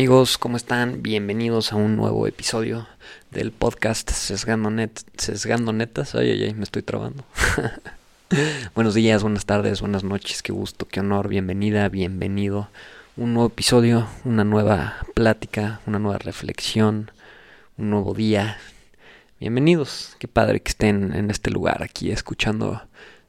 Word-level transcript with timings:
amigos? 0.00 0.38
¿Cómo 0.38 0.56
están? 0.56 1.02
Bienvenidos 1.02 1.74
a 1.74 1.76
un 1.76 1.94
nuevo 1.94 2.26
episodio 2.26 2.88
del 3.30 3.52
podcast 3.52 4.08
Sesgando, 4.10 4.70
Net 4.70 5.02
Netas. 5.74 6.14
Ay, 6.14 6.30
ay, 6.30 6.44
ay, 6.44 6.54
me 6.54 6.64
estoy 6.64 6.80
trabando. 6.80 7.22
Buenos 8.74 8.94
días, 8.94 9.22
buenas 9.22 9.44
tardes, 9.44 9.82
buenas 9.82 10.02
noches, 10.02 10.42
qué 10.42 10.52
gusto, 10.52 10.88
qué 10.88 11.00
honor, 11.00 11.28
bienvenida, 11.28 11.86
bienvenido. 11.90 12.70
Un 13.18 13.34
nuevo 13.34 13.48
episodio, 13.48 14.08
una 14.24 14.42
nueva 14.42 14.96
plática, 15.12 15.82
una 15.86 15.98
nueva 15.98 16.16
reflexión, 16.16 17.10
un 17.76 17.90
nuevo 17.90 18.14
día. 18.14 18.56
Bienvenidos, 19.38 20.16
qué 20.18 20.28
padre 20.28 20.62
que 20.62 20.70
estén 20.70 21.12
en 21.12 21.30
este 21.30 21.50
lugar 21.50 21.82
aquí 21.82 22.10
escuchando 22.10 22.80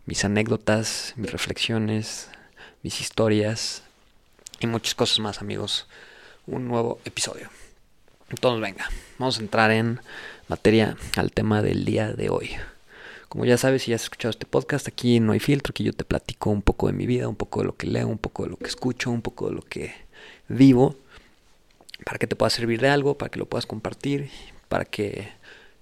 mis 0.05 0.23
anécdotas, 0.23 1.15
mis 1.17 1.33
reflexiones, 1.33 2.29
mis 2.81 3.01
historias 3.01 3.83
y 4.61 4.67
muchas 4.67 4.95
cosas 4.95 5.19
más, 5.19 5.41
amigos. 5.41 5.89
Un 6.47 6.67
nuevo 6.67 6.99
episodio. 7.05 7.49
Entonces, 8.29 8.61
venga, 8.61 8.89
vamos 9.19 9.37
a 9.37 9.41
entrar 9.41 9.71
en 9.71 9.99
materia 10.47 10.97
al 11.15 11.31
tema 11.31 11.61
del 11.61 11.85
día 11.85 12.13
de 12.13 12.29
hoy. 12.29 12.51
Como 13.29 13.45
ya 13.45 13.57
sabes, 13.57 13.83
si 13.83 13.91
ya 13.91 13.95
has 13.95 14.03
escuchado 14.03 14.31
este 14.31 14.45
podcast, 14.45 14.87
aquí 14.87 15.19
no 15.19 15.33
hay 15.33 15.39
filtro, 15.39 15.71
aquí 15.71 15.83
yo 15.83 15.93
te 15.93 16.03
platico 16.03 16.49
un 16.49 16.61
poco 16.61 16.87
de 16.87 16.93
mi 16.93 17.05
vida, 17.05 17.27
un 17.27 17.35
poco 17.35 17.61
de 17.61 17.67
lo 17.67 17.75
que 17.75 17.87
leo, 17.87 18.07
un 18.07 18.17
poco 18.17 18.43
de 18.43 18.49
lo 18.49 18.57
que 18.57 18.65
escucho, 18.65 19.11
un 19.11 19.21
poco 19.21 19.49
de 19.49 19.55
lo 19.55 19.61
que 19.61 19.93
vivo, 20.47 20.95
para 22.03 22.17
que 22.17 22.27
te 22.27 22.35
pueda 22.35 22.49
servir 22.49 22.81
de 22.81 22.89
algo, 22.89 23.17
para 23.17 23.29
que 23.29 23.39
lo 23.39 23.45
puedas 23.45 23.65
compartir, 23.65 24.29
para 24.67 24.85
que 24.85 25.29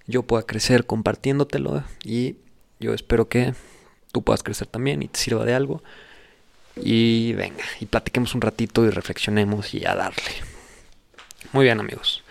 yo 0.06 0.22
pueda 0.22 0.44
crecer 0.44 0.86
compartiéndotelo 0.86 1.84
y 2.04 2.36
yo 2.78 2.94
espero 2.94 3.28
que 3.28 3.54
tú 4.12 4.22
puedas 4.22 4.42
crecer 4.42 4.66
también 4.66 5.02
y 5.02 5.08
te 5.08 5.18
sirva 5.18 5.44
de 5.44 5.54
algo. 5.54 5.82
Y 6.82 7.32
venga, 7.34 7.64
y 7.80 7.86
platiquemos 7.86 8.34
un 8.34 8.40
ratito 8.40 8.84
y 8.84 8.90
reflexionemos 8.90 9.74
y 9.74 9.84
a 9.84 9.94
darle. 9.94 10.32
Muy 11.52 11.64
bien 11.64 11.80
amigos, 11.80 12.22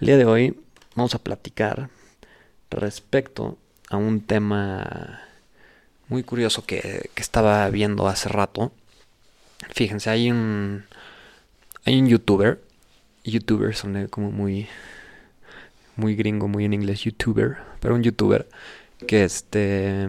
el 0.00 0.08
día 0.08 0.16
de 0.16 0.24
hoy 0.24 0.60
vamos 0.94 1.14
a 1.14 1.18
platicar 1.18 1.88
respecto 2.70 3.56
a 3.88 3.96
un 3.96 4.20
tema 4.20 5.20
muy 6.08 6.22
curioso 6.22 6.64
que, 6.66 7.10
estaba 7.16 7.68
viendo 7.70 8.08
hace 8.08 8.28
rato. 8.28 8.72
Fíjense, 9.72 10.10
hay 10.10 10.30
un, 10.30 10.84
hay 11.84 11.98
un 11.98 12.08
youtuber, 12.08 12.60
youtuber 13.24 13.74
son 13.74 14.08
como 14.08 14.30
muy, 14.30 14.68
muy 15.96 16.14
gringo, 16.14 16.48
muy 16.48 16.64
en 16.64 16.74
inglés, 16.74 17.02
youtuber, 17.02 17.56
pero 17.80 17.94
un 17.94 18.02
youtuber 18.02 18.48
que 19.06 19.24
este 19.24 20.06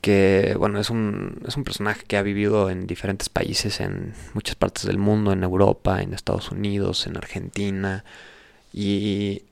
que 0.00 0.54
bueno 0.58 0.80
es 0.80 0.90
un, 0.90 1.42
es 1.46 1.56
un 1.56 1.64
personaje 1.64 2.04
que 2.06 2.16
ha 2.16 2.22
vivido 2.22 2.70
en 2.70 2.86
diferentes 2.86 3.28
países 3.28 3.80
en 3.80 4.14
muchas 4.34 4.54
partes 4.54 4.84
del 4.84 4.98
mundo 4.98 5.32
en 5.32 5.42
Europa 5.42 6.02
en 6.02 6.14
Estados 6.14 6.50
Unidos 6.50 7.06
en 7.06 7.16
Argentina 7.16 8.04
y, 8.72 9.42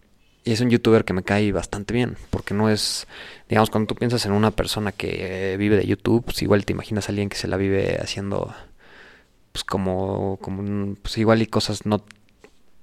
y 0.47 0.53
es 0.53 0.61
un 0.61 0.71
youtuber 0.71 1.05
que 1.05 1.13
me 1.13 1.25
cae 1.25 1.51
bastante 1.51 1.93
bien, 1.93 2.17
porque 2.31 2.55
no 2.55 2.71
es, 2.71 3.09
digamos, 3.49 3.69
cuando 3.69 3.89
tú 3.89 3.97
piensas 3.97 4.25
en 4.27 4.33
una 4.33 4.53
persona 4.53 4.93
que 4.93 5.57
vive 5.59 5.77
de 5.77 5.87
YouTube, 5.87 6.25
pues 6.25 6.41
igual 6.41 6.65
te 6.65 6.73
imaginas 6.73 7.09
a 7.09 7.13
alguien 7.13 7.29
que 7.29 7.37
se 7.37 7.49
la 7.49 7.57
vive 7.57 7.99
haciendo, 8.01 8.55
pues 9.51 9.65
como, 9.65 10.39
como 10.41 10.95
pues 11.03 11.19
igual 11.19 11.43
y 11.43 11.49
cosas 11.49 11.85
no 11.85 12.05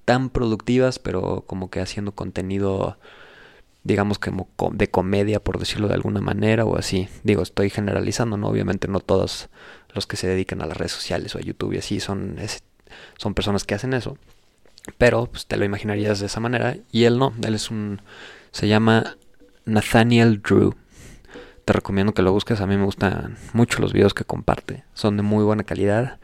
tan 0.03 0.29
productivas, 0.29 0.99
pero 0.99 1.45
como 1.47 1.69
que 1.69 1.79
haciendo 1.79 2.11
contenido, 2.11 2.97
digamos, 3.83 4.17
como 4.19 4.47
de 4.71 4.89
comedia, 4.89 5.41
por 5.41 5.59
decirlo 5.59 5.87
de 5.87 5.95
alguna 5.95 6.21
manera, 6.21 6.65
o 6.65 6.77
así. 6.77 7.09
Digo, 7.23 7.43
estoy 7.43 7.69
generalizando, 7.69 8.37
¿no? 8.37 8.47
Obviamente 8.47 8.87
no 8.87 8.99
todos 8.99 9.49
los 9.93 10.07
que 10.07 10.17
se 10.17 10.27
dedican 10.27 10.61
a 10.61 10.65
las 10.65 10.77
redes 10.77 10.93
sociales 10.93 11.35
o 11.35 11.37
a 11.37 11.41
YouTube 11.41 11.73
y 11.73 11.77
así 11.77 11.99
son, 11.99 12.37
son 13.17 13.33
personas 13.33 13.63
que 13.65 13.75
hacen 13.75 13.93
eso. 13.93 14.17
Pero 14.97 15.27
pues, 15.27 15.45
te 15.45 15.57
lo 15.57 15.65
imaginarías 15.65 16.19
de 16.19 16.27
esa 16.27 16.39
manera. 16.39 16.77
Y 16.91 17.03
él 17.03 17.17
no, 17.17 17.33
él 17.43 17.55
es 17.55 17.69
un... 17.71 18.01
Se 18.51 18.67
llama 18.67 19.17
Nathaniel 19.65 20.41
Drew. 20.41 20.75
Te 21.65 21.73
recomiendo 21.73 22.13
que 22.13 22.21
lo 22.21 22.31
busques. 22.31 22.61
A 22.61 22.67
mí 22.67 22.77
me 22.77 22.85
gustan 22.85 23.37
mucho 23.53 23.79
los 23.79 23.93
videos 23.93 24.13
que 24.13 24.25
comparte. 24.25 24.83
Son 24.93 25.17
de 25.17 25.23
muy 25.23 25.43
buena 25.43 25.63
calidad 25.63 26.19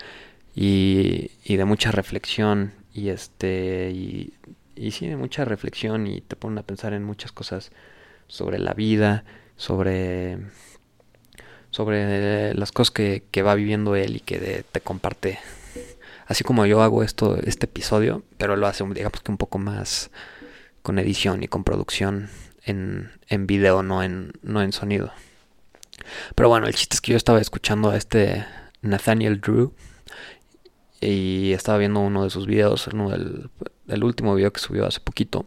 y, 0.56 1.32
y 1.44 1.56
de 1.56 1.66
mucha 1.66 1.92
reflexión. 1.92 2.74
Y 2.94 3.10
este... 3.10 4.32
y 4.80 4.92
sí, 4.92 5.08
mucha 5.16 5.46
reflexión 5.46 6.08
y 6.08 6.22
te 6.22 6.36
ponen 6.36 6.58
a 6.60 6.64
pensar 6.64 6.94
en 6.94 7.04
muchas 7.04 7.32
cosas 7.32 7.72
sobre 8.28 8.60
la 8.60 8.74
vida, 8.74 9.26
sobre 9.58 10.40
sobre 11.72 12.54
las 12.56 12.72
cosas 12.72 12.92
que, 12.92 13.24
que 13.30 13.44
va 13.44 13.54
viviendo 13.54 13.96
él 13.96 14.16
y 14.16 14.20
que 14.22 14.64
te 14.72 14.82
comparte 14.82 15.38
así 16.30 16.44
como 16.44 16.66
yo 16.66 16.82
hago 16.82 17.04
esto, 17.04 17.38
este 17.44 17.66
episodio, 17.66 18.24
pero 18.38 18.56
lo 18.56 18.68
hace, 18.68 18.86
digamos 18.86 19.20
que 19.22 19.32
un 19.32 19.38
poco 19.38 19.58
más 19.58 20.12
con 20.84 21.00
edición 21.00 21.44
y 21.44 21.48
con 21.48 21.64
producción 21.64 22.30
en, 22.64 23.12
en 23.28 23.48
video, 23.48 23.84
no 23.84 24.04
en, 24.04 24.34
no 24.44 24.62
en 24.62 24.72
sonido. 24.72 25.12
Pero 26.36 26.48
bueno, 26.48 26.68
el 26.68 26.76
chiste 26.76 26.96
es 26.96 27.02
que 27.02 27.12
yo 27.12 27.18
estaba 27.18 27.42
escuchando 27.42 27.90
a 27.90 27.98
este 27.98 28.46
Nathaniel 28.82 29.42
Drew 29.42 29.74
y 31.02 31.52
estaba 31.54 31.80
viendo 31.80 32.00
uno 32.00 32.24
de 32.24 32.30
sus 32.30 32.46
videos, 32.46 32.88
uno 32.88 33.10
del, 33.10 33.50
del 33.90 34.04
último 34.04 34.36
video 34.36 34.54
que 34.54 34.60
subió 34.62 34.86
hace 34.86 35.00
poquito. 35.00 35.46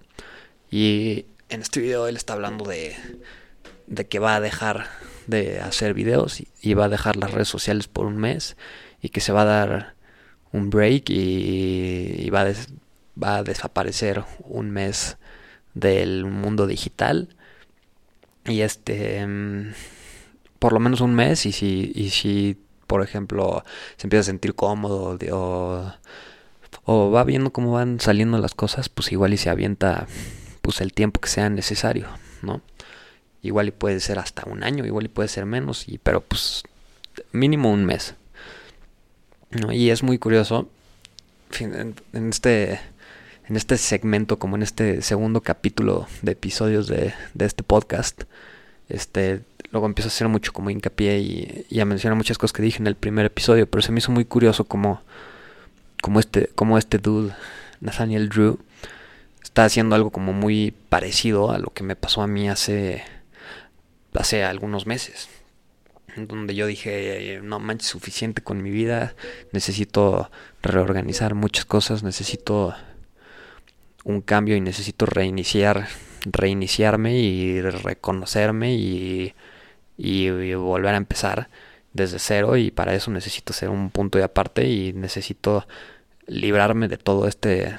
Y 0.70 1.26
en 1.48 1.62
este 1.62 1.80
video 1.80 2.06
él 2.06 2.16
está 2.16 2.34
hablando 2.34 2.64
de, 2.64 2.94
de 3.86 4.06
que 4.06 4.18
va 4.18 4.36
a 4.36 4.40
dejar 4.40 4.86
de 5.26 5.60
hacer 5.60 5.94
videos 5.94 6.40
y, 6.40 6.48
y, 6.60 6.74
va 6.74 6.86
a 6.86 6.88
dejar 6.88 7.16
las 7.16 7.30
redes 7.30 7.48
sociales 7.48 7.86
por 7.86 8.06
un 8.06 8.16
mes 8.16 8.56
y 9.00 9.10
que 9.10 9.20
se 9.20 9.32
va 9.32 9.42
a 9.42 9.44
dar 9.44 9.94
un 10.52 10.70
break 10.70 11.10
y, 11.10 12.28
va, 12.30 12.42
a 12.42 12.52
va 13.22 13.36
a 13.36 13.42
desaparecer 13.42 14.24
un 14.40 14.70
mes 14.70 15.16
del 15.74 16.24
mundo 16.24 16.66
digital. 16.66 17.28
Y 18.44 18.62
este, 18.62 19.24
mm, 19.26 19.72
por 20.58 20.72
lo 20.72 20.80
menos 20.80 21.00
un 21.00 21.14
mes 21.14 21.46
y 21.46 21.52
si, 21.52 21.92
y 21.94 22.10
si 22.10 22.58
por 22.92 23.02
ejemplo, 23.02 23.64
se 23.96 24.06
empieza 24.06 24.20
a 24.20 24.24
sentir 24.24 24.54
cómodo 24.54 25.16
o, 25.32 25.92
o 26.84 27.10
va 27.10 27.24
viendo 27.24 27.52
cómo 27.52 27.72
van 27.72 28.00
saliendo 28.00 28.38
las 28.38 28.54
cosas, 28.54 28.88
pues 28.88 29.12
igual 29.12 29.32
y 29.34 29.36
se 29.36 29.50
avienta 29.50 30.06
pues 30.62 30.80
el 30.80 30.92
tiempo 30.92 31.20
que 31.20 31.28
sea 31.28 31.50
necesario, 31.50 32.08
¿no? 32.42 32.60
Igual 33.42 33.68
y 33.68 33.70
puede 33.72 34.00
ser 34.00 34.18
hasta 34.18 34.48
un 34.48 34.62
año, 34.62 34.84
igual 34.86 35.06
y 35.06 35.08
puede 35.08 35.28
ser 35.28 35.46
menos, 35.46 35.88
y, 35.88 35.98
pero 35.98 36.20
pues 36.20 36.62
mínimo 37.32 37.70
un 37.70 37.84
mes. 37.84 38.14
Y 39.70 39.90
es 39.90 40.02
muy 40.02 40.18
curioso 40.18 40.68
en, 41.60 41.94
este 42.28 42.80
en 43.48 43.56
este 43.56 43.76
segmento, 43.76 44.38
como 44.38 44.56
en 44.56 44.62
este 44.62 45.02
segundo 45.02 45.42
capítulo 45.42 46.06
de 46.22 46.32
episodios 46.32 46.86
de, 46.86 47.12
este 47.38 47.62
podcast, 47.62 48.22
este, 48.88 49.40
luego 49.70 49.86
empiezo 49.86 50.08
a 50.08 50.12
hacer 50.12 50.28
mucho 50.28 50.52
como 50.52 50.70
hincapié 50.70 51.18
y, 51.68 51.80
a 51.80 51.84
mencionar 51.84 52.16
muchas 52.16 52.38
cosas 52.38 52.52
que 52.52 52.62
dije 52.62 52.78
en 52.78 52.86
el 52.86 52.94
primer 52.94 53.26
episodio, 53.26 53.68
pero 53.68 53.82
se 53.82 53.92
me 53.92 53.98
hizo 53.98 54.12
muy 54.12 54.24
curioso 54.24 54.64
como, 54.64 55.02
como, 56.02 56.20
este, 56.20 56.48
como 56.48 56.76
este 56.76 56.98
dude, 56.98 57.32
Nathaniel 57.80 58.28
Drew, 58.28 58.58
está 59.42 59.64
haciendo 59.64 59.96
algo 59.96 60.10
como 60.10 60.34
muy 60.34 60.74
parecido 60.90 61.50
a 61.50 61.58
lo 61.58 61.70
que 61.70 61.82
me 61.82 61.96
pasó 61.96 62.20
a 62.20 62.26
mí 62.26 62.50
hace, 62.50 63.02
hace 64.12 64.44
algunos 64.44 64.86
meses 64.86 65.30
donde 66.16 66.54
yo 66.54 66.66
dije, 66.66 67.40
no 67.42 67.58
manches, 67.58 67.88
suficiente 67.88 68.42
con 68.42 68.62
mi 68.62 68.70
vida, 68.70 69.14
necesito 69.52 70.30
reorganizar 70.62 71.34
muchas 71.34 71.64
cosas, 71.64 72.02
necesito 72.02 72.74
un 74.04 74.20
cambio 74.20 74.56
y 74.56 74.60
necesito 74.60 75.06
reiniciar, 75.06 75.88
reiniciarme 76.24 77.18
y 77.18 77.62
reconocerme 77.62 78.74
y, 78.74 79.34
y, 79.96 80.30
volver 80.54 80.94
a 80.94 80.98
empezar 80.98 81.48
desde 81.92 82.18
cero 82.18 82.56
y 82.56 82.70
para 82.70 82.94
eso 82.94 83.10
necesito 83.10 83.52
ser 83.52 83.68
un 83.68 83.90
punto 83.90 84.18
de 84.18 84.24
aparte 84.24 84.66
y 84.68 84.92
necesito 84.92 85.66
librarme 86.26 86.88
de 86.88 86.96
todo 86.96 87.28
este 87.28 87.76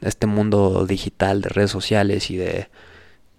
este 0.00 0.26
mundo 0.26 0.86
digital 0.86 1.42
de 1.42 1.48
redes 1.48 1.70
sociales 1.70 2.30
y 2.30 2.36
de 2.36 2.68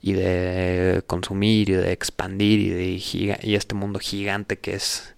y 0.01 0.13
de 0.13 1.03
consumir 1.07 1.69
y 1.69 1.73
de 1.73 1.91
expandir 1.91 2.59
y 2.59 2.69
de 2.69 3.37
y 3.41 3.55
este 3.55 3.75
mundo 3.75 3.99
gigante 3.99 4.57
que 4.57 4.75
es 4.75 5.15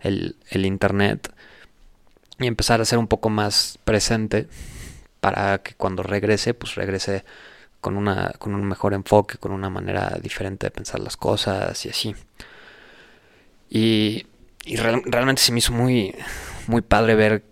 el, 0.00 0.36
el 0.50 0.66
internet 0.66 1.32
y 2.38 2.46
empezar 2.46 2.80
a 2.80 2.84
ser 2.84 2.98
un 2.98 3.08
poco 3.08 3.30
más 3.30 3.78
presente 3.84 4.46
para 5.20 5.58
que 5.58 5.74
cuando 5.74 6.02
regrese 6.02 6.54
pues 6.54 6.74
regrese 6.74 7.24
con 7.80 7.96
una 7.96 8.34
con 8.38 8.54
un 8.54 8.64
mejor 8.64 8.92
enfoque 8.94 9.38
con 9.38 9.52
una 9.52 9.70
manera 9.70 10.18
diferente 10.22 10.66
de 10.66 10.70
pensar 10.70 11.00
las 11.00 11.16
cosas 11.16 11.86
y 11.86 11.88
así 11.88 12.14
y, 13.68 14.26
y 14.64 14.76
realmente 14.76 15.42
se 15.42 15.52
me 15.52 15.58
hizo 15.58 15.72
muy 15.72 16.14
muy 16.68 16.82
padre 16.82 17.14
ver 17.14 17.44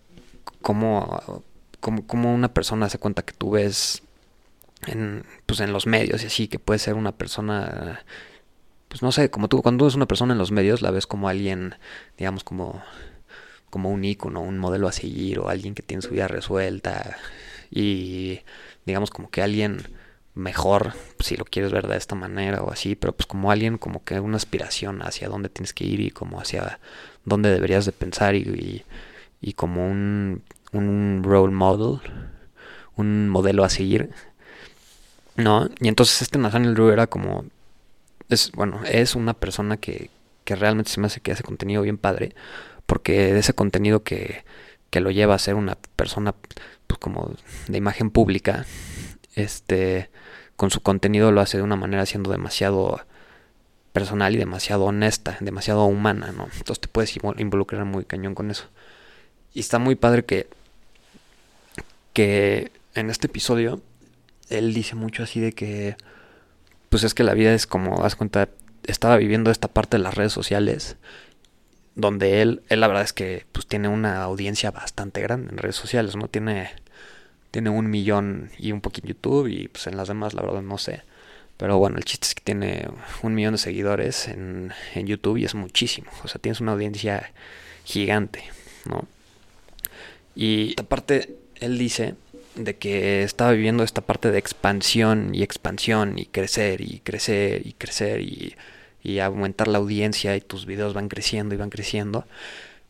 cómo, 0.63 1.45
cómo, 1.81 2.07
cómo 2.07 2.35
una 2.35 2.53
persona 2.53 2.89
se 2.89 2.99
cuenta 2.99 3.23
que 3.23 3.33
tú 3.33 3.51
ves 3.53 4.03
en, 4.87 5.25
pues 5.47 5.61
en 5.61 5.73
los 5.73 5.87
medios 5.87 6.23
y 6.23 6.27
así, 6.27 6.49
que 6.49 6.59
puede 6.59 6.79
ser 6.79 6.95
una 6.95 7.13
persona, 7.13 8.05
pues 8.89 9.03
no 9.03 9.13
sé, 9.13 9.31
como 9.31 9.49
tú, 9.49 9.63
cuando 9.63 9.85
ves 9.85 9.95
una 9.95 10.07
persona 10.07 10.33
en 10.33 10.39
los 10.39 10.53
medios, 10.53 10.83
la 10.83 10.91
ves 10.91 11.07
como 11.07 11.29
alguien, 11.29 11.77
digamos, 12.19 12.45
como, 12.45 12.83
como 13.71 13.91
un 13.91 14.05
ícono, 14.05 14.41
un 14.41 14.59
modelo 14.59 14.89
a 14.89 14.93
seguir 14.93 15.39
o 15.39 15.49
alguien 15.49 15.75
que 15.75 15.83
tiene 15.83 16.03
su 16.03 16.11
vida 16.11 16.29
resuelta 16.29 17.17
y 17.71 18.41
digamos 18.87 19.11
como 19.11 19.31
que 19.31 19.43
alguien 19.43 19.83
mejor, 20.35 20.95
si 21.21 21.37
lo 21.37 21.45
quieres 21.45 21.73
ver 21.73 21.87
de 21.87 21.97
esta 21.97 22.15
manera 22.15 22.63
o 22.63 22.73
así, 22.73 22.97
pero 22.97 23.13
pues 23.13 23.27
como 23.27 23.51
alguien 23.51 23.79
como 23.79 24.05
que 24.05 24.19
una 24.21 24.37
aspiración 24.37 25.03
hacia 25.03 25.29
dónde 25.29 25.49
tienes 25.49 25.73
que 25.73 25.85
ir 25.85 26.01
y 26.01 26.11
como 26.11 26.41
hacia 26.41 26.81
dónde 27.25 27.51
deberías 27.51 27.87
de 27.87 27.93
pensar 27.93 28.35
y, 28.35 28.85
y, 29.41 29.53
como 29.53 29.89
un, 29.89 30.43
un 30.73 31.23
role 31.25 31.53
model, 31.53 32.01
un 32.97 33.29
modelo 33.29 33.65
a 33.65 33.69
seguir. 33.69 34.11
¿No? 35.37 35.69
Y 35.81 35.89
entonces 35.89 36.23
este 36.23 36.39
Nathaniel 36.39 36.75
Drew 36.75 36.91
era 36.91 37.09
como, 37.09 37.45
es, 38.29 38.53
bueno, 38.53 38.81
es 38.85 39.17
una 39.17 39.35
persona 39.35 39.77
que, 39.77 40.11
que 40.45 40.55
realmente 40.55 40.91
se 40.91 41.01
me 41.01 41.09
hace 41.09 41.21
que 41.21 41.33
hace 41.33 41.43
contenido 41.43 41.83
bien 41.83 41.99
padre, 41.99 42.35
porque 42.87 43.33
de 43.33 43.41
ese 43.41 43.53
contenido 43.53 44.05
que, 44.05 44.45
que 44.91 45.01
lo 45.01 45.11
lleva 45.11 45.35
a 45.35 45.39
ser 45.41 45.57
una 45.57 45.77
persona 45.97 46.35
pues 46.87 46.99
como 46.99 47.35
de 47.67 47.79
imagen 47.79 48.11
pública, 48.11 48.65
este, 49.35 50.11
con 50.57 50.71
su 50.71 50.81
contenido 50.81 51.33
lo 51.33 51.41
hace 51.41 51.57
de 51.57 51.63
una 51.63 51.77
manera 51.77 52.07
siendo 52.07 52.31
demasiado 52.31 53.01
personal 53.93 54.35
y 54.35 54.39
demasiado 54.39 54.85
honesta, 54.85 55.37
demasiado 55.41 55.85
humana, 55.85 56.33
¿no? 56.33 56.49
Entonces 56.57 56.81
te 56.81 56.89
puedes 56.89 57.17
involucrar 57.39 57.85
muy 57.85 58.05
cañón 58.05 58.35
con 58.35 58.51
eso. 58.51 58.65
Y 59.53 59.61
está 59.61 59.79
muy 59.79 59.95
padre 59.95 60.25
que, 60.25 60.49
que 62.13 62.73
en 62.95 63.11
este 63.11 63.29
episodio 63.29 63.81
él 64.49 64.75
dice 64.75 64.97
mucho 64.97 65.23
así 65.23 65.41
de 65.41 65.53
que, 65.53 65.97
pues 66.89 67.05
es 67.05 67.15
que 67.15 67.23
la 67.23 67.35
vida 67.35 67.55
es 67.55 67.67
como, 67.67 68.05
haz 68.05 68.17
cuenta, 68.17 68.49
estaba 68.85 69.17
viviendo 69.17 69.51
esta 69.51 69.69
parte 69.69 69.97
de 69.97 70.03
las 70.03 70.15
redes 70.15 70.33
sociales, 70.33 70.97
donde 71.95 72.43
él, 72.43 72.63
él 72.69 72.81
la 72.81 72.89
verdad 72.89 73.05
es 73.05 73.13
que 73.13 73.47
pues 73.53 73.67
tiene 73.67 73.87
una 73.89 74.23
audiencia 74.23 74.73
bastante 74.73 75.21
grande 75.21 75.53
en 75.53 75.59
redes 75.59 75.77
sociales, 75.77 76.17
¿no? 76.17 76.27
Tiene 76.27 76.71
tiene 77.55 77.71
un 77.71 77.89
millón 77.89 78.51
y 78.59 78.73
un 78.73 78.81
poquito 78.81 79.07
en 79.07 79.15
YouTube 79.15 79.47
y 79.47 79.69
pues 79.69 79.87
en 79.87 79.97
las 79.97 80.09
demás 80.09 80.35
la 80.35 80.43
verdad 80.43 80.61
no 80.61 80.77
sé. 80.77 81.03
Pero 81.57 81.79
bueno, 81.79 81.99
el 81.99 82.05
chiste 82.05 82.27
es 82.27 82.35
que 82.35 82.43
tiene 82.43 82.89
un 83.23 83.33
millón 83.33 83.53
de 83.53 83.59
seguidores 83.59 84.27
en, 84.27 84.73
en 84.97 85.07
YouTube 85.07 85.37
y 85.37 85.45
es 85.45 85.55
muchísimo. 85.55 86.11
O 86.25 86.27
sea, 86.27 86.41
tienes 86.41 86.61
una 86.61 86.73
audiencia 86.73 87.33
gigante, 87.85 88.43
¿no? 88.87 89.07
Y 90.35 90.75
aparte, 90.81 91.37
él 91.61 91.79
dice 91.79 92.17
de 92.57 92.75
que 92.75 93.23
estaba 93.23 93.53
viviendo 93.53 93.85
esta 93.85 94.01
parte 94.01 94.33
de 94.33 94.39
expansión 94.39 95.33
y 95.33 95.45
expansión 95.45 96.19
y 96.19 96.27
crecer 96.27 96.81
y 96.81 96.99
crecer 97.05 97.65
y 97.65 97.75
crecer 97.75 98.21
y, 98.21 98.57
y 99.01 99.21
aumentar 99.21 99.69
la 99.69 99.79
audiencia 99.79 100.35
y 100.35 100.41
tus 100.41 100.67
videos 100.67 100.93
van 100.93 101.07
creciendo 101.07 101.55
y 101.55 101.59
van 101.59 101.71
creciendo. 101.71 102.27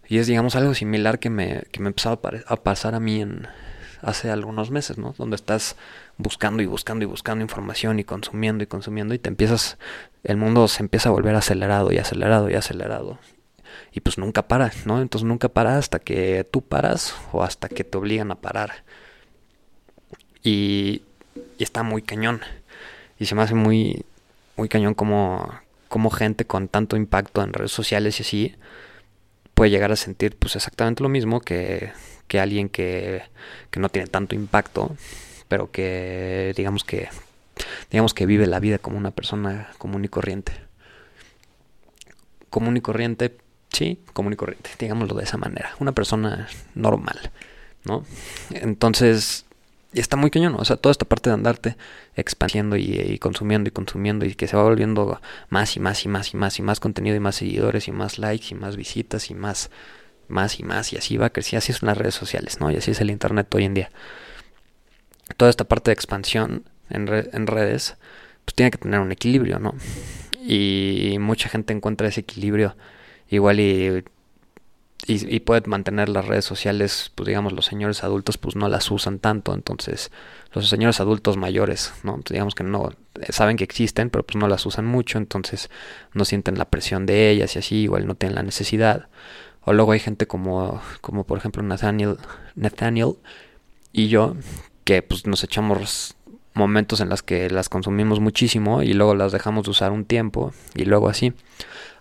Y 0.08 0.16
es, 0.16 0.26
digamos, 0.26 0.56
algo 0.56 0.72
similar 0.72 1.18
que 1.18 1.28
me, 1.28 1.64
que 1.70 1.80
me 1.80 1.88
empezaba 1.88 2.18
a 2.46 2.56
pasar 2.56 2.94
a 2.94 3.00
mí 3.00 3.20
en, 3.20 3.46
hace 4.04 4.30
algunos 4.30 4.70
meses, 4.70 4.98
¿no? 4.98 5.14
Donde 5.16 5.36
estás 5.36 5.76
buscando 6.16 6.62
y 6.62 6.66
buscando 6.66 7.04
y 7.04 7.06
buscando 7.06 7.42
información 7.42 7.98
y 7.98 8.04
consumiendo 8.04 8.64
y 8.64 8.66
consumiendo 8.66 9.14
y 9.14 9.18
te 9.18 9.28
empiezas, 9.28 9.78
el 10.22 10.36
mundo 10.36 10.68
se 10.68 10.82
empieza 10.82 11.08
a 11.08 11.12
volver 11.12 11.34
acelerado 11.34 11.92
y 11.92 11.98
acelerado 11.98 12.50
y 12.50 12.54
acelerado. 12.54 13.18
Y 13.92 14.00
pues 14.00 14.18
nunca 14.18 14.46
para, 14.46 14.72
¿no? 14.84 15.00
Entonces 15.00 15.26
nunca 15.26 15.48
para 15.48 15.78
hasta 15.78 15.98
que 15.98 16.46
tú 16.50 16.62
paras 16.62 17.14
o 17.32 17.42
hasta 17.42 17.68
que 17.68 17.84
te 17.84 17.98
obligan 17.98 18.30
a 18.30 18.36
parar. 18.36 18.84
Y, 20.42 21.02
y 21.58 21.62
está 21.62 21.82
muy 21.82 22.02
cañón. 22.02 22.40
Y 23.18 23.26
se 23.26 23.34
me 23.34 23.42
hace 23.42 23.54
muy, 23.54 24.04
muy 24.56 24.68
cañón 24.68 24.94
como, 24.94 25.48
como 25.88 26.10
gente 26.10 26.44
con 26.44 26.68
tanto 26.68 26.96
impacto 26.96 27.42
en 27.42 27.52
redes 27.52 27.72
sociales 27.72 28.18
y 28.20 28.22
así 28.22 28.56
puede 29.54 29.70
llegar 29.70 29.92
a 29.92 29.96
sentir 29.96 30.36
pues 30.36 30.56
exactamente 30.56 31.02
lo 31.02 31.08
mismo 31.08 31.40
que 31.40 31.92
que 32.28 32.40
alguien 32.40 32.68
que, 32.68 33.22
que 33.70 33.80
no 33.80 33.88
tiene 33.88 34.08
tanto 34.08 34.34
impacto, 34.34 34.96
pero 35.48 35.70
que 35.70 36.52
digamos 36.56 36.84
que 36.84 37.08
digamos 37.90 38.14
que 38.14 38.26
vive 38.26 38.46
la 38.46 38.60
vida 38.60 38.78
como 38.78 38.98
una 38.98 39.10
persona 39.10 39.70
común 39.78 40.04
y 40.04 40.08
corriente. 40.08 40.52
Común 42.50 42.76
y 42.76 42.80
corriente, 42.80 43.36
sí, 43.70 44.00
común 44.12 44.32
y 44.32 44.36
corriente, 44.36 44.70
digámoslo 44.78 45.16
de 45.16 45.24
esa 45.24 45.36
manera, 45.36 45.74
una 45.80 45.92
persona 45.92 46.48
normal, 46.74 47.32
¿no? 47.84 48.04
Entonces, 48.50 49.44
está 50.00 50.16
muy 50.16 50.30
cañón, 50.30 50.56
o 50.58 50.64
sea, 50.64 50.76
toda 50.76 50.92
esta 50.92 51.04
parte 51.04 51.30
de 51.30 51.34
andarte 51.34 51.76
expandiendo 52.16 52.76
y, 52.76 52.82
y, 52.82 53.18
consumiendo 53.18 53.68
y 53.68 53.72
consumiendo 53.72 54.26
y 54.26 54.34
que 54.34 54.46
se 54.46 54.56
va 54.56 54.62
volviendo 54.62 55.20
más 55.48 55.76
y 55.76 55.80
más 55.80 56.04
y 56.04 56.08
más 56.08 56.34
y 56.34 56.36
más 56.36 56.58
y 56.58 56.62
más 56.62 56.80
contenido 56.80 57.16
y 57.16 57.20
más 57.20 57.36
seguidores 57.36 57.88
y 57.88 57.92
más 57.92 58.18
likes 58.18 58.46
y 58.50 58.54
más 58.54 58.76
visitas 58.76 59.30
y 59.30 59.34
más 59.34 59.70
más 60.28 60.58
y 60.58 60.62
más 60.62 60.92
y 60.92 60.96
así 60.96 61.16
va 61.16 61.30
crecer, 61.30 61.58
así 61.58 61.72
son 61.72 61.88
las 61.88 61.98
redes 61.98 62.14
sociales, 62.14 62.60
¿no? 62.60 62.70
Y 62.70 62.76
así 62.76 62.90
es 62.90 63.00
el 63.00 63.10
Internet 63.10 63.52
hoy 63.54 63.64
en 63.64 63.74
día. 63.74 63.90
Toda 65.36 65.50
esta 65.50 65.64
parte 65.64 65.90
de 65.90 65.94
expansión 65.94 66.64
en, 66.90 67.08
en 67.08 67.46
redes, 67.46 67.96
pues 68.44 68.54
tiene 68.54 68.70
que 68.70 68.78
tener 68.78 69.00
un 69.00 69.12
equilibrio, 69.12 69.58
¿no? 69.58 69.74
Y 70.42 71.16
mucha 71.20 71.48
gente 71.48 71.72
encuentra 71.72 72.08
ese 72.08 72.20
equilibrio 72.20 72.76
igual 73.28 73.60
y, 73.60 74.04
y, 75.06 75.34
y, 75.34 75.40
puede 75.40 75.62
mantener 75.66 76.08
las 76.08 76.26
redes 76.26 76.44
sociales, 76.44 77.12
pues 77.14 77.26
digamos 77.26 77.52
los 77.52 77.66
señores 77.66 78.04
adultos 78.04 78.38
pues 78.38 78.56
no 78.56 78.68
las 78.68 78.90
usan 78.90 79.18
tanto, 79.18 79.54
entonces 79.54 80.10
los 80.52 80.68
señores 80.68 81.00
adultos 81.00 81.36
mayores, 81.36 81.92
¿no? 82.02 82.20
digamos 82.28 82.54
que 82.54 82.64
no, 82.64 82.90
saben 83.28 83.56
que 83.56 83.64
existen, 83.64 84.10
pero 84.10 84.24
pues 84.24 84.36
no 84.36 84.48
las 84.48 84.64
usan 84.66 84.86
mucho, 84.86 85.18
entonces 85.18 85.70
no 86.12 86.24
sienten 86.24 86.58
la 86.58 86.66
presión 86.66 87.06
de 87.06 87.30
ellas 87.30 87.56
y 87.56 87.58
así, 87.58 87.76
igual 87.76 88.06
no 88.06 88.14
tienen 88.14 88.36
la 88.36 88.42
necesidad. 88.42 89.08
O 89.62 89.72
luego 89.72 89.92
hay 89.92 90.00
gente 90.00 90.26
como, 90.26 90.80
como 91.00 91.24
por 91.24 91.38
ejemplo 91.38 91.62
Nathaniel, 91.62 92.18
Nathaniel 92.54 93.14
y 93.92 94.08
yo, 94.08 94.36
que 94.84 95.02
pues 95.02 95.26
nos 95.26 95.42
echamos 95.42 96.16
momentos 96.52 97.00
en 97.00 97.08
los 97.08 97.22
que 97.22 97.50
las 97.50 97.68
consumimos 97.68 98.20
muchísimo 98.20 98.82
y 98.82 98.92
luego 98.92 99.14
las 99.14 99.32
dejamos 99.32 99.64
de 99.64 99.70
usar 99.70 99.90
un 99.90 100.04
tiempo 100.04 100.52
y 100.74 100.84
luego 100.84 101.08
así. 101.08 101.32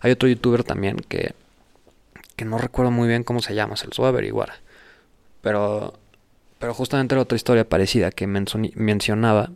Hay 0.02 0.12
otro 0.12 0.28
youtuber 0.28 0.64
también 0.64 0.98
que, 0.98 1.34
que 2.36 2.46
no 2.46 2.58
recuerdo 2.58 2.92
muy 2.92 3.08
bien 3.08 3.24
cómo 3.24 3.42
se 3.42 3.56
llama, 3.56 3.78
se 3.78 3.88
los 3.88 3.98
voy 3.98 4.08
a 4.08 4.10
averiguar. 4.10 4.54
Pero, 5.42 5.94
pero 6.60 6.74
justamente 6.74 7.16
era 7.16 7.22
otra 7.22 7.36
historia 7.36 7.68
parecida 7.68 8.12
que 8.12 8.28
mencionaba. 8.28 9.52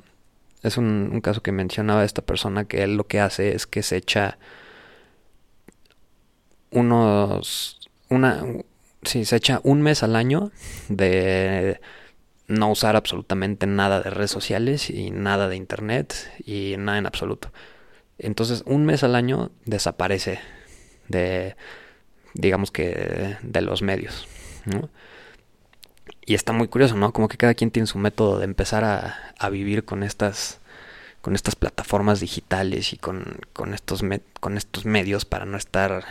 Es 0.63 0.77
un, 0.77 1.09
un 1.11 1.21
caso 1.21 1.41
que 1.41 1.51
mencionaba 1.51 2.03
esta 2.03 2.21
persona 2.21 2.65
que 2.65 2.83
él 2.83 2.97
lo 2.97 3.07
que 3.07 3.19
hace 3.19 3.55
es 3.55 3.67
que 3.67 3.83
se 3.83 3.97
echa 3.97 4.37
unos 6.71 7.77
una, 8.09 8.43
sí, 9.03 9.25
se 9.25 9.35
echa 9.35 9.59
un 9.63 9.81
mes 9.81 10.03
al 10.03 10.15
año 10.15 10.51
de 10.89 11.79
no 12.47 12.71
usar 12.71 12.95
absolutamente 12.95 13.67
nada 13.67 14.01
de 14.01 14.09
redes 14.09 14.31
sociales 14.31 14.89
y 14.89 15.11
nada 15.11 15.49
de 15.49 15.57
internet 15.57 16.15
y 16.45 16.75
nada 16.77 16.97
en 16.97 17.05
absoluto. 17.05 17.51
Entonces, 18.17 18.63
un 18.65 18.85
mes 18.85 19.03
al 19.03 19.15
año 19.15 19.51
desaparece 19.65 20.39
de, 21.09 21.55
digamos 22.33 22.71
que, 22.71 23.37
de 23.41 23.61
los 23.61 23.81
medios. 23.81 24.27
Y 26.25 26.33
está 26.33 26.53
muy 26.53 26.67
curioso, 26.67 26.95
¿no? 26.95 27.13
Como 27.13 27.27
que 27.27 27.37
cada 27.37 27.53
quien 27.53 27.71
tiene 27.71 27.87
su 27.87 27.99
método 27.99 28.39
de 28.39 28.45
empezar 28.45 28.83
a, 28.83 29.33
a 29.39 29.49
vivir 29.49 29.85
con 29.85 30.03
estas, 30.03 30.59
con 31.21 31.35
estas 31.35 31.55
plataformas 31.55 32.19
digitales 32.19 32.93
y 32.93 32.97
con, 32.97 33.39
con, 33.53 33.73
estos, 33.73 34.01
con 34.39 34.57
estos 34.57 34.85
medios 34.85 35.25
para 35.25 35.45
no 35.45 35.57
estar 35.57 36.05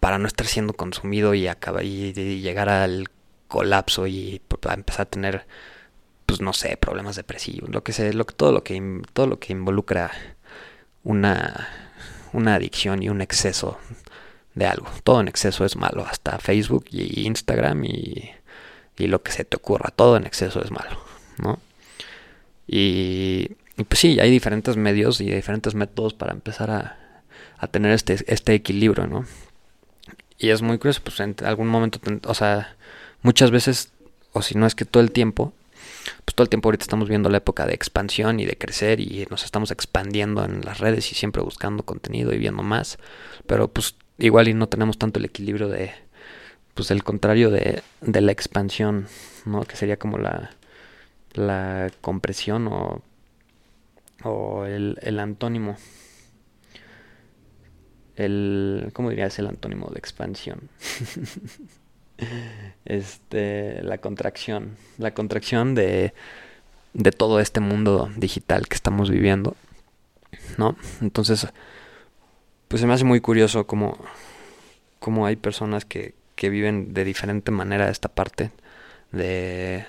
para 0.00 0.18
no 0.18 0.26
estar 0.26 0.46
siendo 0.46 0.74
consumido 0.74 1.32
y, 1.32 1.48
acaba, 1.48 1.82
y, 1.82 2.12
llegar 2.12 2.68
al 2.68 3.08
colapso 3.48 4.06
y 4.06 4.42
empezar 4.70 5.06
a 5.06 5.10
tener 5.10 5.46
pues 6.26 6.42
no 6.42 6.52
sé 6.52 6.76
problemas 6.76 7.16
depresivos 7.16 7.70
lo 7.70 7.82
que 7.82 7.92
sé 7.92 8.12
lo, 8.12 8.24
todo 8.24 8.52
lo 8.52 8.64
que 8.64 9.02
todo 9.14 9.26
lo 9.26 9.38
que 9.38 9.52
involucra 9.52 10.10
una 11.04 11.68
una 12.34 12.54
adicción 12.54 13.02
y 13.02 13.08
un 13.08 13.22
exceso 13.22 13.78
de 14.54 14.66
algo. 14.66 14.86
Todo 15.02 15.20
en 15.20 15.28
exceso 15.28 15.64
es 15.64 15.76
malo 15.76 16.06
hasta 16.06 16.38
Facebook 16.38 16.86
y 16.90 17.26
Instagram 17.26 17.84
y, 17.84 18.30
y 18.96 19.06
lo 19.06 19.22
que 19.22 19.32
se 19.32 19.44
te 19.44 19.56
ocurra 19.56 19.90
todo 19.90 20.16
en 20.16 20.26
exceso 20.26 20.62
es 20.62 20.70
malo 20.70 20.98
no 21.38 21.58
y, 22.66 23.50
pues 23.88 23.98
sí 23.98 24.18
hay 24.20 24.30
diferentes 24.30 24.76
medios 24.76 25.20
y 25.20 25.30
diferentes 25.30 25.74
métodos 25.74 26.14
para 26.14 26.32
empezar 26.32 26.70
a, 26.70 26.96
a 27.58 27.66
tener 27.66 27.92
este, 27.92 28.16
este 28.26 28.54
equilibrio 28.54 29.06
no 29.06 29.26
y 30.38 30.50
es 30.50 30.62
muy 30.62 30.78
curioso, 30.78 31.00
pues 31.04 31.20
en 31.20 31.36
algún 31.44 31.68
momento, 31.68 32.00
o 32.28 32.34
sea, 32.34 32.76
muchas 33.22 33.52
veces, 33.52 33.92
o 34.32 34.42
si 34.42 34.56
no 34.56 34.66
es 34.66 34.74
que 34.74 34.84
todo 34.84 35.02
el 35.02 35.12
tiempo, 35.12 35.52
pues 36.24 36.34
todo 36.34 36.42
el 36.42 36.48
tiempo 36.48 36.68
ahorita 36.68 36.82
estamos 36.82 37.08
viendo 37.08 37.30
la 37.30 37.38
época 37.38 37.66
de 37.66 37.74
expansión 37.74 38.40
y 38.40 38.44
de 38.44 38.58
crecer 38.58 39.00
y 39.00 39.26
nos 39.30 39.44
estamos 39.44 39.70
expandiendo 39.70 40.44
en 40.44 40.62
las 40.62 40.80
redes 40.80 41.10
y 41.12 41.14
siempre 41.14 41.40
buscando 41.40 41.84
contenido 41.84 42.34
y 42.34 42.38
viendo 42.38 42.64
más, 42.64 42.98
pero 43.46 43.68
pues 43.68 43.94
igual 44.18 44.48
y 44.48 44.54
no 44.54 44.68
tenemos 44.68 44.98
tanto 44.98 45.18
el 45.18 45.24
equilibrio 45.24 45.68
de, 45.68 45.92
pues 46.74 46.90
el 46.90 47.04
contrario 47.04 47.50
de, 47.50 47.82
de 48.00 48.20
la 48.20 48.32
expansión, 48.32 49.08
¿no? 49.44 49.62
Que 49.64 49.76
sería 49.76 49.98
como 49.98 50.18
la, 50.18 50.50
la 51.34 51.90
compresión 52.00 52.68
o, 52.68 53.02
o 54.22 54.64
el, 54.64 54.98
el 55.02 55.18
antónimo. 55.18 55.76
el 58.16 58.90
¿cómo 58.92 59.10
dirías 59.10 59.38
el 59.38 59.46
antónimo 59.46 59.90
de 59.92 59.98
expansión? 59.98 60.68
este, 62.84 63.82
la 63.82 63.98
contracción, 63.98 64.76
la 64.98 65.14
contracción 65.14 65.74
de 65.74 66.14
de 66.94 67.10
todo 67.10 67.40
este 67.40 67.60
mundo 67.60 68.10
digital 68.16 68.68
que 68.68 68.76
estamos 68.76 69.10
viviendo, 69.10 69.56
¿no? 70.56 70.76
Entonces, 71.00 71.48
pues 72.74 72.80
se 72.80 72.88
me 72.88 72.94
hace 72.94 73.04
muy 73.04 73.20
curioso 73.20 73.68
cómo, 73.68 73.96
cómo 74.98 75.26
hay 75.26 75.36
personas 75.36 75.84
que, 75.84 76.12
que 76.34 76.50
viven 76.50 76.92
de 76.92 77.04
diferente 77.04 77.52
manera 77.52 77.88
esta 77.88 78.08
parte 78.08 78.50
de, 79.12 79.86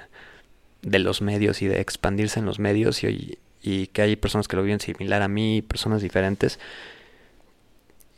de 0.83 0.99
los 0.99 1.23
medios 1.23 1.63
y 1.63 1.67
de 1.67 1.81
expandirse 1.81 2.37
en 2.37 2.45
los 2.45 2.59
medios 2.59 3.03
y, 3.03 3.39
y 3.63 3.87
que 3.87 4.03
hay 4.03 4.15
personas 4.15 4.47
que 4.47 4.55
lo 4.55 4.61
viven 4.61 4.79
similar 4.79 5.23
a 5.23 5.27
mí, 5.27 5.63
personas 5.63 6.03
diferentes. 6.03 6.59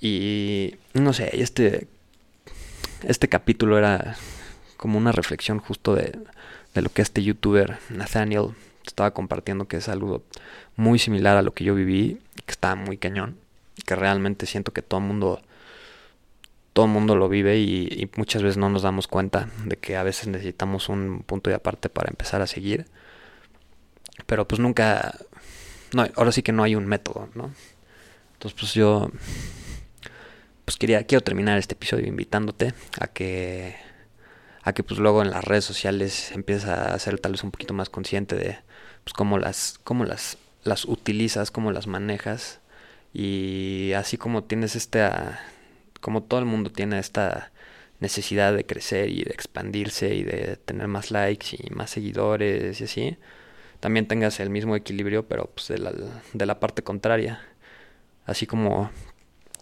Y 0.02 0.76
no 0.94 1.14
sé, 1.14 1.30
este, 1.42 1.88
este 3.04 3.30
capítulo 3.30 3.78
era 3.78 4.18
como 4.76 4.98
una 4.98 5.14
reflexión 5.14 5.60
justo 5.60 5.96
de, 5.96 6.12
de 6.74 6.82
lo 6.82 6.90
que 6.90 7.04
este 7.04 7.24
youtuber 7.24 7.78
Nathaniel 7.90 8.50
estaba 8.86 9.12
compartiendo, 9.12 9.70
que 9.70 9.78
es 9.78 9.88
algo 9.88 10.26
muy 10.76 11.00
similar 11.00 11.38
a 11.38 11.42
lo 11.42 11.54
que 11.54 11.64
yo 11.64 11.74
viví, 11.74 12.20
que 12.46 12.52
está 12.52 12.76
muy 12.76 12.98
cañón, 12.98 13.38
que 13.88 13.96
realmente 13.96 14.46
siento 14.46 14.74
que 14.74 14.82
todo 14.84 15.00
el 15.00 15.08
mundo 15.08 15.42
todo 16.74 16.86
mundo 16.86 17.16
lo 17.16 17.28
vive 17.28 17.58
y, 17.58 18.08
muchas 18.18 18.44
veces 18.44 18.58
no 18.58 18.70
nos 18.70 18.84
damos 18.84 19.08
cuenta 19.08 19.50
de 19.66 19.78
que 19.78 19.98
a 19.98 20.04
veces 20.04 20.28
necesitamos 20.28 20.90
un 20.90 21.24
punto 21.26 21.50
de 21.50 21.56
aparte 21.56 21.90
para 21.90 22.10
empezar 22.12 22.44
a 22.44 22.46
seguir. 22.46 22.86
Pero 24.28 24.48
pues 24.48 24.60
nunca, 24.60 25.18
no, 25.94 26.06
ahora 26.16 26.32
sí 26.32 26.44
que 26.44 26.52
no 26.52 26.62
hay 26.62 26.76
un 26.76 26.86
método, 26.86 27.30
¿no? 27.34 27.52
Entonces 28.34 28.60
pues 28.60 28.76
yo, 28.76 29.10
pues 30.66 30.78
quería, 30.78 31.04
quiero 31.06 31.24
terminar 31.24 31.58
este 31.58 31.74
episodio 31.74 32.06
invitándote 32.06 32.76
a 33.00 33.08
que, 33.08 33.76
a 34.62 34.74
que 34.74 34.84
pues 34.84 35.00
luego 35.00 35.24
en 35.24 35.32
las 35.32 35.44
redes 35.44 35.66
sociales 35.66 36.32
empieces 36.32 36.66
a 36.66 37.00
ser 37.00 37.18
tal 37.18 37.32
vez 37.32 37.44
un 37.44 37.50
poquito 37.50 37.74
más 37.74 37.90
consciente 37.90 38.36
de 38.36 38.60
pues 39.04 39.14
cómo 39.14 39.40
las, 39.40 39.80
cómo 39.84 40.06
las, 40.06 40.38
las 40.64 40.86
utilizas, 40.86 41.50
cómo 41.50 41.72
las 41.72 41.88
manejas 41.88 42.60
y 43.20 43.94
así 43.94 44.18
como 44.18 44.44
tienes 44.44 44.76
esta 44.76 45.40
como 46.02 46.22
todo 46.22 46.40
el 46.40 46.46
mundo 46.46 46.72
tiene 46.72 47.00
esta 47.00 47.52
necesidad 48.00 48.54
de 48.54 48.64
crecer 48.64 49.10
y 49.10 49.24
de 49.24 49.32
expandirse 49.32 50.14
y 50.14 50.22
de 50.24 50.58
tener 50.58 50.88
más 50.88 51.10
likes 51.10 51.48
y 51.58 51.72
más 51.72 51.90
seguidores 51.90 52.80
y 52.80 52.84
así, 52.84 53.18
también 53.80 54.08
tengas 54.08 54.40
el 54.40 54.52
mismo 54.52 54.76
equilibrio, 54.76 55.28
pero 55.28 55.48
pues 55.48 55.68
de 55.70 55.80
la, 55.80 55.92
de 56.34 56.46
la 56.46 56.60
parte 56.60 56.84
contraria. 56.84 57.42
Así 58.28 58.46
como, 58.46 58.92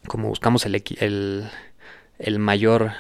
como 0.05 0.27
buscamos 0.27 0.65
el, 0.65 0.83
el, 1.00 1.50
el 2.19 2.39
mayor, 2.39 2.91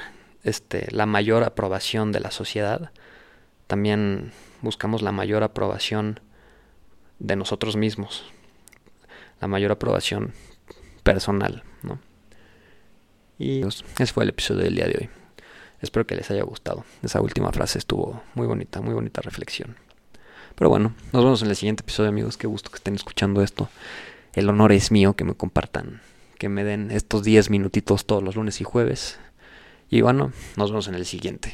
este, 0.43 0.87
la 0.91 1.05
mayor 1.05 1.43
aprobación 1.43 2.13
de 2.13 2.21
la 2.21 2.31
sociedad, 2.31 2.91
también 3.67 4.31
buscamos 4.61 5.01
la 5.01 5.11
mayor 5.11 5.43
aprobación 5.43 6.21
de 7.19 7.35
nosotros 7.35 7.75
mismos, 7.75 8.23
la 9.41 9.47
mayor 9.47 9.71
aprobación 9.71 10.33
personal, 11.03 11.63
¿no? 11.83 11.99
Y 13.37 13.61
pues, 13.61 13.83
ese 13.99 14.13
fue 14.13 14.23
el 14.23 14.29
episodio 14.29 14.63
del 14.63 14.75
día 14.75 14.85
de 14.85 14.97
hoy. 14.99 15.09
Espero 15.81 16.07
que 16.07 16.15
les 16.15 16.31
haya 16.31 16.43
gustado. 16.43 16.85
Esa 17.03 17.21
última 17.21 17.51
frase 17.51 17.77
estuvo 17.77 18.23
muy 18.33 18.47
bonita, 18.47 18.81
muy 18.81 18.93
bonita 18.93 19.21
reflexión. 19.21 19.75
Pero 20.55 20.69
bueno, 20.69 20.95
nos 21.11 21.23
vemos 21.23 21.41
en 21.41 21.49
el 21.49 21.55
siguiente 21.55 21.83
episodio, 21.83 22.09
amigos. 22.09 22.37
Qué 22.37 22.47
gusto 22.47 22.69
que 22.69 22.77
estén 22.77 22.95
escuchando 22.95 23.41
esto. 23.41 23.69
El 24.33 24.49
honor 24.49 24.71
es 24.71 24.91
mío 24.91 25.15
que 25.15 25.25
me 25.25 25.35
compartan, 25.35 26.01
que 26.37 26.49
me 26.49 26.63
den 26.63 26.91
estos 26.91 27.23
10 27.23 27.49
minutitos 27.49 28.05
todos 28.05 28.23
los 28.23 28.35
lunes 28.35 28.61
y 28.61 28.63
jueves. 28.63 29.19
Y 29.89 30.01
bueno, 30.01 30.31
nos 30.55 30.71
vemos 30.71 30.87
en 30.87 30.95
el 30.95 31.05
siguiente. 31.05 31.53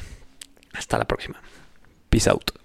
Hasta 0.72 0.98
la 0.98 1.06
próxima. 1.06 1.40
Peace 2.08 2.30
out. 2.30 2.61